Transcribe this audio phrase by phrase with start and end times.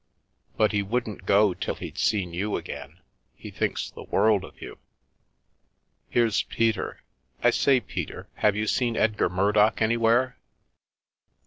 [0.57, 3.01] But he wouldn't go till he'd seen you again;
[3.35, 4.79] he thinks the world of you.
[6.09, 7.03] Here's Peter—
[7.43, 10.39] I say, Peter, have you seen Edgar Murdock anywhere?"